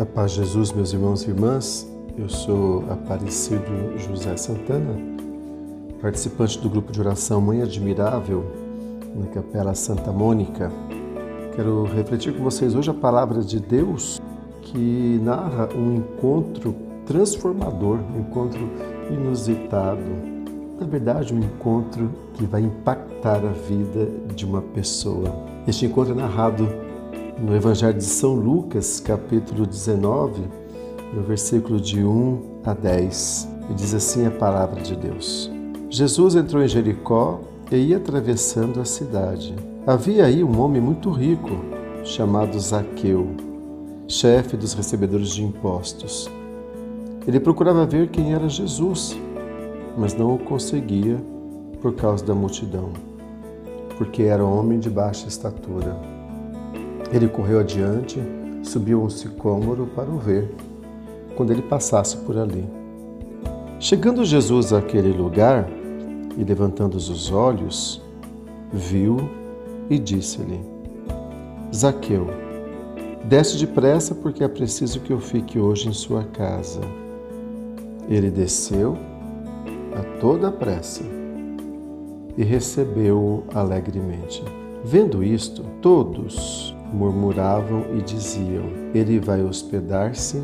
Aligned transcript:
A 0.00 0.06
paz 0.06 0.32
Jesus, 0.32 0.72
meus 0.72 0.94
irmãos 0.94 1.24
e 1.24 1.28
irmãs. 1.28 1.86
Eu 2.16 2.26
sou 2.26 2.90
Aparecido 2.90 3.98
José 3.98 4.34
Santana, 4.34 4.96
participante 6.00 6.58
do 6.58 6.70
grupo 6.70 6.90
de 6.90 6.98
oração 6.98 7.38
Mãe 7.38 7.60
Admirável 7.60 8.42
na 9.14 9.26
Capela 9.26 9.74
Santa 9.74 10.10
Mônica. 10.10 10.72
Quero 11.54 11.84
refletir 11.84 12.34
com 12.34 12.42
vocês 12.42 12.74
hoje 12.74 12.88
a 12.88 12.94
palavra 12.94 13.42
de 13.42 13.60
Deus 13.60 14.18
que 14.62 15.20
narra 15.22 15.68
um 15.76 15.96
encontro 15.96 16.74
transformador, 17.04 17.98
um 18.16 18.20
encontro 18.20 18.70
inusitado. 19.10 20.00
Na 20.80 20.86
verdade, 20.86 21.34
um 21.34 21.40
encontro 21.40 22.10
que 22.32 22.46
vai 22.46 22.62
impactar 22.62 23.44
a 23.44 23.52
vida 23.52 24.08
de 24.34 24.46
uma 24.46 24.62
pessoa. 24.62 25.44
Este 25.68 25.84
encontro 25.84 26.14
é 26.14 26.16
narrado 26.16 26.66
no 27.40 27.56
Evangelho 27.56 27.96
de 27.96 28.04
São 28.04 28.34
Lucas, 28.34 29.00
capítulo 29.00 29.66
19, 29.66 30.42
no 31.14 31.22
versículo 31.22 31.80
de 31.80 32.04
1 32.04 32.60
a 32.64 32.74
10. 32.74 33.48
E 33.70 33.74
diz 33.74 33.94
assim 33.94 34.26
a 34.26 34.30
palavra 34.30 34.82
de 34.82 34.94
Deus: 34.94 35.50
Jesus 35.88 36.34
entrou 36.34 36.62
em 36.62 36.68
Jericó 36.68 37.40
e 37.72 37.76
ia 37.76 37.96
atravessando 37.96 38.78
a 38.78 38.84
cidade. 38.84 39.54
Havia 39.86 40.26
aí 40.26 40.44
um 40.44 40.60
homem 40.60 40.82
muito 40.82 41.10
rico, 41.10 41.64
chamado 42.04 42.60
Zaqueu, 42.60 43.28
chefe 44.06 44.56
dos 44.56 44.74
recebedores 44.74 45.30
de 45.30 45.42
impostos. 45.42 46.30
Ele 47.26 47.40
procurava 47.40 47.86
ver 47.86 48.08
quem 48.08 48.34
era 48.34 48.48
Jesus, 48.48 49.18
mas 49.96 50.14
não 50.14 50.34
o 50.34 50.38
conseguia 50.38 51.16
por 51.80 51.94
causa 51.94 52.24
da 52.24 52.34
multidão, 52.34 52.90
porque 53.96 54.24
era 54.24 54.44
homem 54.44 54.78
de 54.78 54.90
baixa 54.90 55.26
estatura. 55.26 56.19
Ele 57.12 57.28
correu 57.28 57.60
adiante, 57.60 58.20
subiu 58.62 59.02
um 59.02 59.10
sicômoro 59.10 59.86
para 59.94 60.08
o 60.08 60.18
ver, 60.18 60.54
quando 61.36 61.50
ele 61.50 61.62
passasse 61.62 62.16
por 62.18 62.36
ali. 62.38 62.68
Chegando 63.80 64.24
Jesus 64.24 64.72
àquele 64.72 65.12
lugar 65.12 65.68
e 66.36 66.44
levantando 66.44 66.94
os 66.94 67.32
olhos, 67.32 68.00
viu 68.72 69.16
e 69.88 69.98
disse-lhe: 69.98 70.60
Zaqueu, 71.74 72.26
desce 73.24 73.58
depressa, 73.58 74.14
porque 74.14 74.44
é 74.44 74.48
preciso 74.48 75.00
que 75.00 75.12
eu 75.12 75.18
fique 75.18 75.58
hoje 75.58 75.88
em 75.88 75.92
sua 75.92 76.24
casa. 76.24 76.80
Ele 78.08 78.30
desceu 78.30 78.96
a 79.94 80.20
toda 80.20 80.52
pressa 80.52 81.02
e 82.36 82.44
recebeu-o 82.44 83.44
alegremente. 83.54 84.42
Vendo 84.84 85.22
isto, 85.22 85.62
todos 85.80 86.74
murmuravam 86.92 87.84
e 87.96 88.02
diziam: 88.02 88.64
Ele 88.94 89.18
vai 89.18 89.42
hospedar-se 89.42 90.42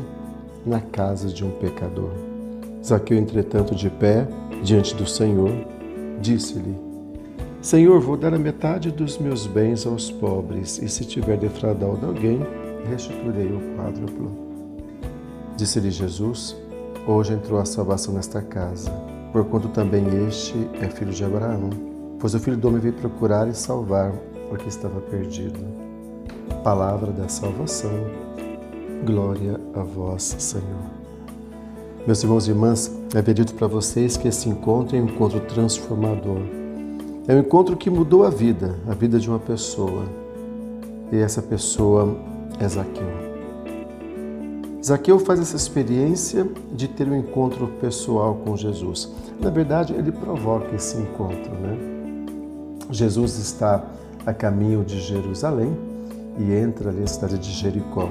na 0.65 0.79
casa 0.79 1.29
de 1.29 1.45
um 1.45 1.51
pecador. 1.51 2.11
Zaqueu, 2.83 3.17
entretanto, 3.17 3.75
de 3.75 3.89
pé 3.89 4.27
diante 4.63 4.95
do 4.95 5.07
Senhor, 5.07 5.51
disse-lhe: 6.21 6.75
Senhor, 7.61 7.99
vou 7.99 8.15
dar 8.15 8.33
a 8.33 8.39
metade 8.39 8.91
dos 8.91 9.17
meus 9.17 9.45
bens 9.45 9.85
aos 9.85 10.11
pobres, 10.11 10.79
e 10.81 10.87
se 10.87 11.03
tiver 11.03 11.37
defraudado 11.37 12.05
alguém, 12.05 12.39
restituirei 12.89 13.47
o 13.47 13.75
quádruplo. 13.75 14.31
Disse-lhe 15.55 15.91
Jesus: 15.91 16.55
Hoje 17.07 17.33
entrou 17.33 17.59
a 17.59 17.65
salvação 17.65 18.13
nesta 18.13 18.41
casa, 18.41 18.91
porquanto 19.31 19.69
também 19.69 20.05
este 20.27 20.55
é 20.81 20.87
filho 20.87 21.11
de 21.11 21.23
Abraão, 21.23 21.69
pois 22.19 22.33
o 22.33 22.39
filho 22.39 22.57
do 22.57 22.67
homem 22.67 22.79
veio 22.79 22.93
procurar 22.93 23.47
e 23.47 23.53
salvar 23.53 24.13
o 24.51 24.55
que 24.55 24.67
estava 24.67 25.01
perdido. 25.01 25.86
Palavra 26.67 27.13
da 27.13 27.29
salvação. 27.29 27.93
Glória 29.05 29.57
a 29.73 29.83
vós, 29.83 30.35
Senhor. 30.37 30.83
Meus 32.05 32.21
irmãos 32.21 32.45
e 32.45 32.51
irmãs, 32.51 32.91
é 33.15 33.21
dito 33.21 33.53
para 33.53 33.67
vocês 33.67 34.17
que 34.17 34.27
esse 34.27 34.49
encontro 34.49 34.97
é 34.97 34.99
um 34.99 35.05
encontro 35.05 35.39
transformador. 35.39 36.41
É 37.25 37.33
um 37.33 37.39
encontro 37.39 37.77
que 37.77 37.89
mudou 37.89 38.25
a 38.25 38.29
vida, 38.29 38.75
a 38.85 38.93
vida 38.93 39.17
de 39.17 39.29
uma 39.29 39.39
pessoa. 39.39 40.03
E 41.09 41.15
essa 41.15 41.41
pessoa 41.41 42.17
é 42.59 42.67
Zaqueu. 42.67 43.07
Zaqueu 44.83 45.19
faz 45.19 45.39
essa 45.39 45.55
experiência 45.55 46.45
de 46.73 46.89
ter 46.89 47.07
um 47.07 47.15
encontro 47.15 47.67
pessoal 47.79 48.41
com 48.43 48.57
Jesus. 48.57 49.09
Na 49.39 49.49
verdade, 49.49 49.93
ele 49.93 50.11
provoca 50.11 50.75
esse 50.75 50.97
encontro, 50.97 51.53
né? 51.61 51.77
Jesus 52.91 53.37
está 53.37 53.85
a 54.25 54.33
caminho 54.33 54.83
de 54.83 54.99
Jerusalém 54.99 55.95
e 56.37 56.53
entra 56.53 56.89
ali 56.89 57.01
na 57.01 57.07
cidade 57.07 57.37
de 57.37 57.51
Jericó. 57.51 58.09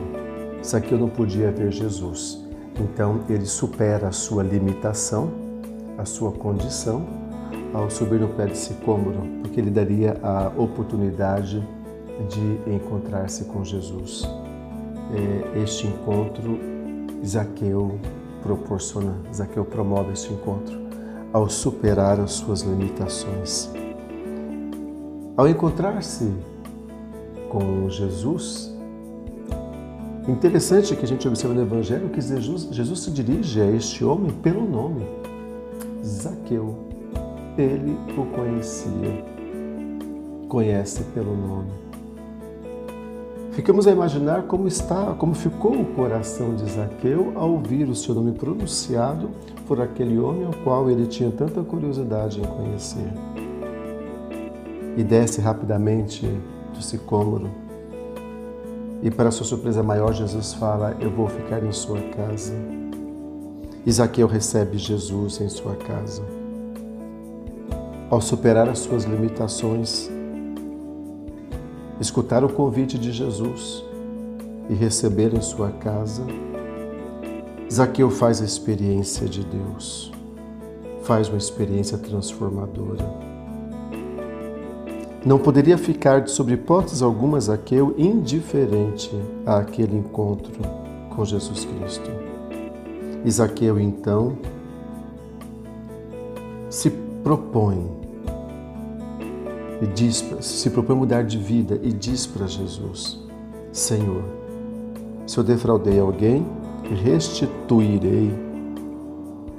Zaqueu 0.65 0.99
não 0.99 1.09
podia 1.09 1.51
ver 1.51 1.71
Jesus, 1.73 2.45
então 2.81 3.21
ele 3.29 3.47
supera 3.47 4.09
a 4.09 4.13
sua 4.13 4.43
limitação, 4.43 5.31
a 5.97 6.05
sua 6.05 6.33
condição, 6.33 7.07
ao 7.73 7.91
subir 7.91 8.21
no 8.21 8.29
pé 8.29 8.47
de 8.47 8.57
sicômoro, 8.57 9.23
porque 9.43 9.61
ele 9.61 9.71
daria 9.71 10.17
a 10.23 10.53
oportunidade 10.57 11.67
de 12.29 12.71
encontrar-se 12.71 13.45
com 13.45 13.63
Jesus 13.65 14.27
é, 15.13 15.63
este 15.63 15.87
encontro 15.87 16.59
Zaqueu 17.25 17.99
proporciona, 18.43 19.15
Zaqueu 19.35 19.65
promove 19.65 20.13
este 20.13 20.33
encontro 20.33 20.87
ao 21.33 21.49
superar 21.49 22.21
as 22.21 22.33
suas 22.33 22.63
limitações. 22.63 23.71
Ao 25.37 25.49
encontrar-se 25.49 26.33
com 27.51 27.89
Jesus, 27.89 28.75
interessante 30.29 30.95
que 30.97 31.05
a 31.05 31.09
gente 31.09 31.27
observa 31.27 31.55
no 31.55 31.63
Evangelho 31.63 32.09
que 32.09 32.21
Jesus, 32.21 32.69
Jesus 32.71 33.01
se 33.01 33.11
dirige 33.11 33.61
a 33.61 33.71
este 33.71 34.05
homem 34.05 34.31
pelo 34.31 34.67
nome, 34.67 35.07
Zaqueu. 36.05 36.87
Ele 37.57 37.97
o 38.17 38.27
conhecia, 38.27 39.25
conhece 40.49 41.03
pelo 41.15 41.35
nome. 41.35 41.71
Ficamos 43.53 43.87
a 43.87 43.91
imaginar 43.91 44.43
como 44.43 44.69
está, 44.69 45.15
como 45.15 45.35
ficou 45.35 45.81
o 45.81 45.87
coração 45.95 46.55
de 46.55 46.71
Zaqueu 46.71 47.33
ao 47.35 47.53
ouvir 47.53 47.89
o 47.89 47.95
seu 47.95 48.15
nome 48.15 48.33
pronunciado 48.33 49.31
por 49.67 49.81
aquele 49.81 50.19
homem 50.19 50.45
ao 50.45 50.53
qual 50.63 50.91
ele 50.91 51.07
tinha 51.07 51.31
tanta 51.31 51.63
curiosidade 51.63 52.39
em 52.39 52.45
conhecer. 52.45 53.11
E 54.95 55.03
desce 55.03 55.41
rapidamente 55.41 56.27
do 56.77 56.83
sicômoro. 56.83 57.51
E 59.03 59.11
para 59.11 59.31
sua 59.31 59.47
surpresa 59.47 59.83
maior, 59.83 60.13
Jesus 60.13 60.55
fala: 60.55 60.97
Eu 61.01 61.11
vou 61.11 61.29
ficar 61.29 61.63
em 61.65 61.73
sua 61.73 62.01
casa. 62.01 62.55
Zaqueu 63.91 64.27
recebe 64.27 64.79
Jesus 64.79 65.41
em 65.41 65.49
sua 65.49 65.77
casa. 65.77 66.23
Ao 68.11 68.21
superar 68.21 68.69
as 68.69 68.81
suas 68.81 69.05
limitações, 69.05 70.11
escutar 72.01 72.45
o 72.45 72.49
convite 72.49 72.99
de 72.99 73.13
Jesus 73.13 73.85
e 74.69 74.75
receber 74.75 75.35
em 75.35 75.41
sua 75.41 75.71
casa, 75.71 76.23
Zaqueu 77.73 78.11
faz 78.11 78.41
a 78.41 78.45
experiência 78.45 79.29
de 79.29 79.45
Deus, 79.45 80.13
faz 81.03 81.29
uma 81.29 81.39
experiência 81.39 81.99
transformadora. 81.99 83.26
Não 85.27 85.41
poderia 85.41 85.77
ficar, 85.77 86.21
de 86.21 86.31
sobre 86.31 86.55
hipótese 86.55 87.03
alguma, 87.03 87.41
Zaqueu 87.41 87.93
indiferente 87.99 89.11
àquele 89.45 89.97
encontro 89.97 90.53
com 91.11 91.25
Jesus 91.25 91.65
Cristo. 91.65 92.09
E 93.25 93.31
Zaqueu, 93.33 93.81
então, 93.81 94.39
se 96.71 96.91
propõe 97.25 97.91
e 99.83 99.87
diz, 99.89 100.25
se 100.41 100.71
propõe 100.71 100.95
mudar 100.95 101.25
de 101.25 101.39
vida 101.39 101.81
e 101.83 101.93
diz 101.93 102.25
para 102.25 102.47
Jesus: 102.47 103.19
Senhor, 103.73 104.23
se 105.27 105.39
eu 105.39 105.43
defraudei 105.43 105.99
alguém, 105.99 106.47
restituirei 107.03 108.31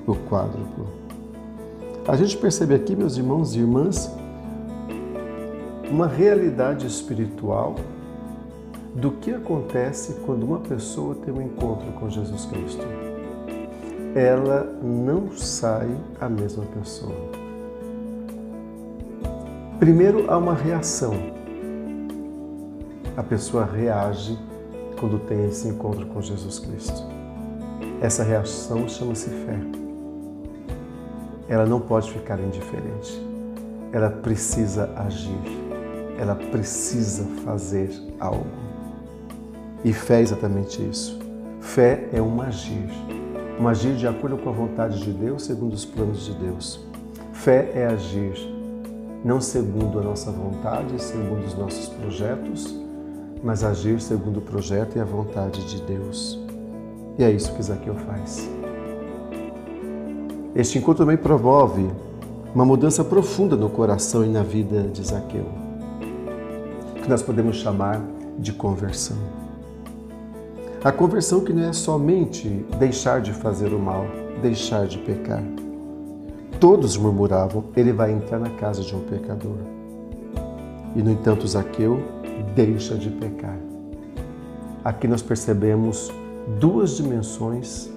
o 0.07 0.15
quádruplo. 0.29 0.87
A 2.07 2.15
gente 2.15 2.37
percebe 2.37 2.73
aqui, 2.73 2.95
meus 2.95 3.17
irmãos 3.17 3.53
e 3.53 3.59
irmãs, 3.59 4.09
uma 5.89 6.07
realidade 6.07 6.85
espiritual 6.85 7.75
do 8.93 9.11
que 9.11 9.31
acontece 9.31 10.13
quando 10.25 10.43
uma 10.43 10.59
pessoa 10.59 11.15
tem 11.15 11.33
um 11.33 11.41
encontro 11.41 11.91
com 11.93 12.09
Jesus 12.09 12.45
Cristo. 12.45 12.85
Ela 14.15 14.63
não 14.81 15.31
sai 15.31 15.89
a 16.19 16.27
mesma 16.27 16.65
pessoa. 16.65 17.15
Primeiro 19.79 20.29
há 20.29 20.37
uma 20.37 20.55
reação. 20.55 21.13
A 23.15 23.21
pessoa 23.21 23.63
reage 23.63 24.37
quando 24.99 25.19
tem 25.19 25.45
esse 25.45 25.67
encontro 25.67 26.05
com 26.07 26.21
Jesus 26.21 26.59
Cristo. 26.59 27.03
Essa 28.01 28.23
reação 28.23 28.89
chama-se 28.89 29.29
fé. 29.29 29.59
Ela 31.47 31.65
não 31.65 31.79
pode 31.79 32.11
ficar 32.11 32.39
indiferente. 32.39 33.21
Ela 33.91 34.09
precisa 34.09 34.91
agir. 34.95 35.66
Ela 36.17 36.35
precisa 36.35 37.23
fazer 37.45 37.89
algo. 38.19 38.45
E 39.83 39.93
fé 39.93 40.19
é 40.19 40.21
exatamente 40.21 40.81
isso. 40.81 41.19
Fé 41.61 42.09
é 42.11 42.21
um 42.21 42.41
agir. 42.41 42.89
Um 43.59 43.67
agir 43.67 43.95
de 43.95 44.07
acordo 44.07 44.37
com 44.37 44.49
a 44.49 44.53
vontade 44.53 44.99
de 44.99 45.11
Deus, 45.11 45.43
segundo 45.43 45.73
os 45.73 45.85
planos 45.85 46.25
de 46.25 46.33
Deus. 46.33 46.79
Fé 47.33 47.71
é 47.73 47.85
agir 47.85 48.57
não 49.23 49.41
segundo 49.41 49.99
a 49.99 50.03
nossa 50.03 50.31
vontade, 50.31 51.01
segundo 51.01 51.45
os 51.45 51.53
nossos 51.55 51.87
projetos, 51.89 52.73
mas 53.43 53.63
agir 53.63 53.99
segundo 53.99 54.37
o 54.37 54.41
projeto 54.41 54.95
e 54.97 54.99
a 54.99 55.05
vontade 55.05 55.65
de 55.65 55.81
Deus. 55.81 56.39
E 57.17 57.23
é 57.23 57.31
isso 57.31 57.53
que 57.53 57.63
Zaqueu 57.63 57.95
faz. 57.95 58.49
Este 60.55 60.77
encontro 60.77 61.03
também 61.03 61.17
promove 61.17 61.89
uma 62.53 62.65
mudança 62.65 63.03
profunda 63.03 63.55
no 63.55 63.69
coração 63.69 64.23
e 64.23 64.29
na 64.29 64.43
vida 64.43 64.83
de 64.83 65.03
Zaqueu, 65.05 65.45
que 67.07 67.11
nós 67.11 67.23
podemos 67.23 67.55
chamar 67.55 68.01
de 68.37 68.51
conversão. 68.51 69.15
A 70.83 70.91
conversão 70.91 71.39
que 71.39 71.53
não 71.53 71.63
é 71.63 71.71
somente 71.71 72.49
deixar 72.77 73.21
de 73.21 73.31
fazer 73.31 73.73
o 73.73 73.79
mal, 73.79 74.05
deixar 74.41 74.87
de 74.87 74.97
pecar. 74.97 75.41
Todos 76.59 76.97
murmuravam: 76.97 77.63
ele 77.77 77.93
vai 77.93 78.11
entrar 78.11 78.39
na 78.39 78.49
casa 78.49 78.81
de 78.81 78.93
um 78.93 78.99
pecador. 78.99 79.55
E 80.97 81.01
no 81.01 81.09
entanto, 81.09 81.47
Zaqueu 81.47 81.97
deixa 82.53 82.95
de 82.95 83.09
pecar. 83.09 83.57
Aqui 84.83 85.07
nós 85.07 85.21
percebemos 85.21 86.11
duas 86.59 86.97
dimensões 86.97 87.89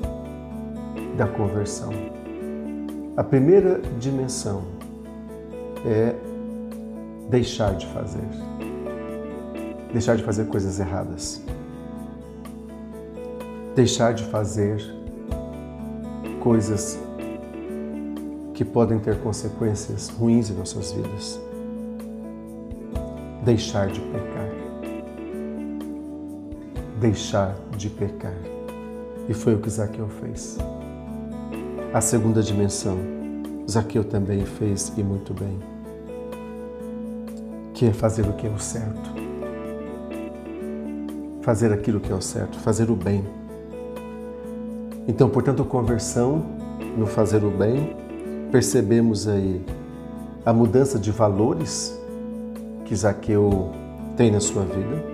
da 1.17 1.27
conversão. 1.27 1.91
A 3.17 3.25
primeira 3.25 3.83
dimensão 3.99 4.63
é 5.85 6.15
deixar 7.29 7.75
de 7.75 7.87
fazer. 7.89 8.60
Deixar 9.93 10.17
de 10.17 10.23
fazer 10.23 10.47
coisas 10.47 10.79
erradas. 10.79 11.43
Deixar 13.75 14.15
de 14.15 14.25
fazer 14.25 14.81
coisas 16.41 16.99
que 18.55 18.65
podem 18.65 18.99
ter 18.99 19.19
consequências 19.21 20.09
ruins 20.09 20.51
em 20.51 20.55
nossas 20.55 20.93
vidas. 20.93 21.41
Deixar 23.45 23.89
de 23.89 24.01
pecar. 24.01 24.51
Deixar 27.01 27.57
de 27.77 27.89
pecar. 27.89 28.37
E 29.29 29.35
foi 29.35 29.55
o 29.55 29.59
que 29.59 29.71
Zaqueu 29.71 30.09
fez. 30.09 30.59
A 31.93 32.01
segunda 32.01 32.43
dimensão, 32.43 32.99
Zaqueu 33.69 34.05
também 34.05 34.45
fez 34.45 34.93
e 34.97 35.03
muito 35.03 35.35
bem, 35.35 35.59
que 37.75 37.87
é 37.87 37.93
fazer 37.93 38.29
o 38.29 38.33
que 38.35 38.47
é 38.47 38.51
o 38.51 38.59
certo. 38.59 39.20
Fazer 41.43 41.73
aquilo 41.73 42.01
que 42.01 42.13
é 42.13 42.15
o 42.15 42.21
certo, 42.21 42.59
fazer 42.59 42.91
o 42.91 42.97
bem. 42.97 43.25
Então, 45.09 45.29
portanto, 45.29 45.65
conversão 45.65 46.45
no 46.97 47.07
fazer 47.07 47.43
o 47.45 47.51
bem, 47.51 47.97
percebemos 48.51 49.27
aí 49.27 49.65
a 50.45 50.53
mudança 50.53 50.99
de 50.99 51.11
valores 51.11 51.99
que 52.85 52.95
Zaqueu 52.95 53.71
tem 54.17 54.31
na 54.31 54.41
sua 54.41 54.65
vida. 54.65 55.05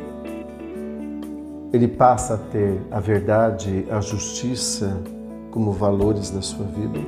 Ele 1.72 1.88
passa 1.88 2.34
a 2.34 2.38
ter 2.38 2.80
a 2.90 3.00
verdade, 3.00 3.86
a 3.90 4.00
justiça, 4.00 5.00
como 5.56 5.72
valores 5.72 6.30
na 6.30 6.42
sua 6.42 6.66
vida 6.66 6.98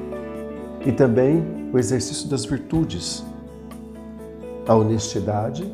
e 0.87 0.91
também 0.91 1.44
o 1.71 1.79
exercício 1.79 2.31
das 2.31 2.47
virtudes, 2.47 3.23
a 4.67 4.75
honestidade, 4.75 5.71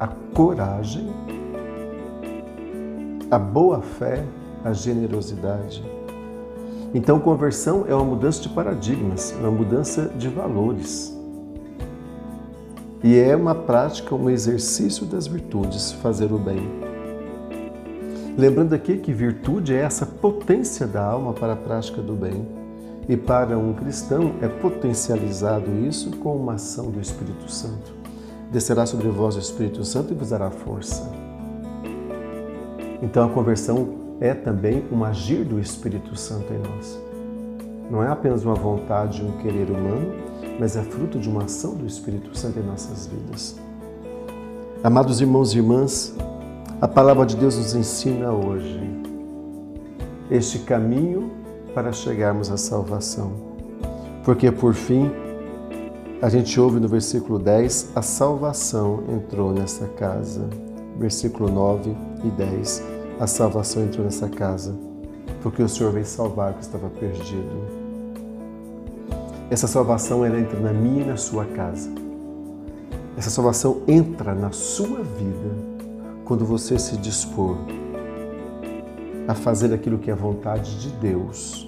a 0.00 0.08
coragem, 0.34 1.08
a 3.30 3.38
boa 3.38 3.80
fé, 3.80 4.24
a 4.64 4.72
generosidade. 4.72 5.82
Então, 6.94 7.18
conversão 7.18 7.84
é 7.88 7.94
uma 7.94 8.04
mudança 8.04 8.40
de 8.40 8.48
paradigmas, 8.48 9.34
uma 9.38 9.50
mudança 9.50 10.10
de 10.16 10.28
valores. 10.28 11.16
E 13.02 13.18
é 13.18 13.36
uma 13.36 13.54
prática, 13.54 14.14
um 14.14 14.30
exercício 14.30 15.04
das 15.04 15.26
virtudes, 15.26 15.92
fazer 15.92 16.32
o 16.32 16.38
bem. 16.38 16.68
Lembrando 18.38 18.74
aqui 18.74 18.98
que 18.98 19.12
virtude 19.12 19.74
é 19.74 19.78
essa 19.78 20.06
potência 20.06 20.86
da 20.86 21.04
alma 21.04 21.32
para 21.32 21.54
a 21.54 21.56
prática 21.56 22.00
do 22.00 22.14
bem. 22.14 22.46
E 23.08 23.16
para 23.16 23.56
um 23.56 23.72
cristão 23.72 24.34
é 24.42 24.48
potencializado 24.48 25.70
isso 25.86 26.10
com 26.16 26.36
uma 26.36 26.54
ação 26.54 26.90
do 26.90 27.00
Espírito 27.00 27.50
Santo. 27.50 27.94
Descerá 28.50 28.84
sobre 28.84 29.08
vós 29.08 29.36
o 29.36 29.38
Espírito 29.38 29.84
Santo 29.84 30.12
e 30.12 30.16
vos 30.16 30.30
dará 30.30 30.50
força. 30.50 31.25
Então 33.02 33.26
a 33.26 33.28
conversão 33.28 34.16
é 34.20 34.32
também 34.32 34.84
um 34.90 35.04
agir 35.04 35.44
do 35.44 35.60
Espírito 35.60 36.16
Santo 36.16 36.52
em 36.52 36.58
nós. 36.58 36.98
Não 37.90 38.02
é 38.02 38.08
apenas 38.08 38.44
uma 38.44 38.54
vontade, 38.54 39.22
um 39.22 39.32
querer 39.38 39.70
humano, 39.70 40.14
mas 40.58 40.76
é 40.76 40.82
fruto 40.82 41.18
de 41.18 41.28
uma 41.28 41.44
ação 41.44 41.74
do 41.74 41.86
Espírito 41.86 42.36
Santo 42.36 42.58
em 42.58 42.62
nossas 42.62 43.06
vidas. 43.06 43.56
Amados 44.82 45.20
irmãos 45.20 45.52
e 45.54 45.58
irmãs, 45.58 46.16
a 46.80 46.88
palavra 46.88 47.24
de 47.24 47.36
Deus 47.36 47.56
nos 47.56 47.74
ensina 47.74 48.32
hoje 48.32 48.80
este 50.30 50.60
caminho 50.60 51.30
para 51.74 51.92
chegarmos 51.92 52.50
à 52.50 52.56
salvação. 52.56 53.32
Porque 54.24 54.50
por 54.50 54.74
fim, 54.74 55.10
a 56.20 56.28
gente 56.28 56.58
ouve 56.58 56.80
no 56.80 56.88
versículo 56.88 57.38
10, 57.38 57.92
a 57.94 58.02
salvação 58.02 59.04
entrou 59.08 59.52
nessa 59.52 59.86
casa. 59.86 60.48
Versículo 60.98 61.50
9 61.50 61.94
e 62.24 62.30
10, 62.30 62.82
a 63.20 63.26
salvação 63.26 63.82
entrou 63.82 64.04
nessa 64.04 64.28
casa, 64.28 64.74
porque 65.42 65.62
o 65.62 65.68
Senhor 65.68 65.92
veio 65.92 66.06
salvar 66.06 66.52
o 66.52 66.54
que 66.54 66.62
estava 66.62 66.88
perdido. 66.88 67.86
Essa 69.50 69.66
salvação 69.66 70.24
ela 70.24 70.38
entra 70.38 70.58
na 70.58 70.72
minha 70.72 71.02
e 71.02 71.06
na 71.06 71.16
sua 71.16 71.44
casa. 71.44 71.90
Essa 73.16 73.30
salvação 73.30 73.82
entra 73.86 74.34
na 74.34 74.52
sua 74.52 75.02
vida 75.02 75.76
quando 76.24 76.44
você 76.44 76.78
se 76.78 76.96
dispor 76.96 77.56
a 79.28 79.34
fazer 79.34 79.72
aquilo 79.72 79.98
que 79.98 80.10
é 80.10 80.14
vontade 80.14 80.80
de 80.80 80.90
Deus. 80.96 81.66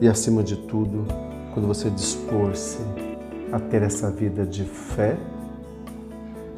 E 0.00 0.08
acima 0.08 0.42
de 0.42 0.56
tudo, 0.56 1.04
quando 1.52 1.66
você 1.66 1.88
dispor-se 1.90 2.78
a 3.52 3.58
ter 3.58 3.82
essa 3.82 4.10
vida 4.10 4.44
de 4.44 4.64
fé 4.64 5.16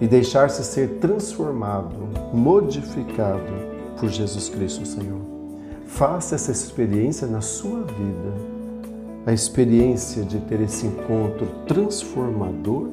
e 0.00 0.06
deixar-se 0.06 0.62
ser 0.64 0.98
transformado, 1.00 1.96
modificado 2.32 3.52
por 3.98 4.08
Jesus 4.08 4.48
Cristo, 4.48 4.86
Senhor. 4.86 5.20
Faça 5.86 6.34
essa 6.34 6.52
experiência 6.52 7.26
na 7.26 7.40
sua 7.40 7.82
vida, 7.82 8.34
a 9.26 9.32
experiência 9.32 10.22
de 10.22 10.38
ter 10.40 10.60
esse 10.60 10.86
encontro 10.86 11.46
transformador 11.66 12.88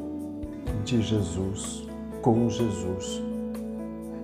de 0.84 1.02
Jesus, 1.02 1.88
com 2.22 2.50
Jesus 2.50 3.22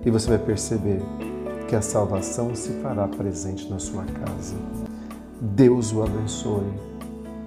e 0.04 0.10
você 0.10 0.28
vai 0.28 0.38
perceber 0.38 1.00
que 1.68 1.76
a 1.76 1.82
salvação 1.82 2.54
se 2.54 2.70
fará 2.82 3.06
presente 3.06 3.68
na 3.70 3.78
sua 3.78 4.04
casa. 4.04 4.56
Deus 5.40 5.92
o 5.92 6.02
abençoe 6.02 6.72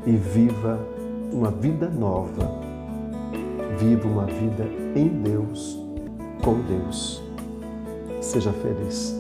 e 0.05 0.11
viva 0.11 0.79
uma 1.31 1.51
vida 1.51 1.89
nova. 1.89 2.64
Viva 3.77 4.07
uma 4.07 4.25
vida 4.25 4.65
em 4.95 5.07
Deus, 5.07 5.79
com 6.43 6.61
Deus. 6.61 7.21
Seja 8.21 8.51
feliz. 8.53 9.15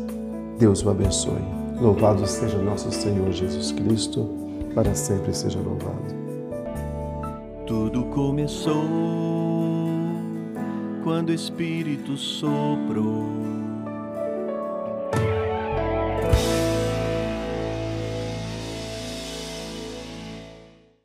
Deus 0.57 0.83
o 0.83 0.89
abençoe. 0.89 1.41
Louvado 1.81 2.25
seja 2.25 2.57
nosso 2.57 2.91
Senhor 2.91 3.31
Jesus 3.31 3.71
Cristo, 3.73 4.29
para 4.73 4.95
sempre 4.95 5.33
seja 5.33 5.59
louvado. 5.59 6.15
Tudo 7.67 8.05
começou 8.05 8.85
quando 11.03 11.29
o 11.29 11.33
Espírito 11.33 12.15
soprou 12.15 13.54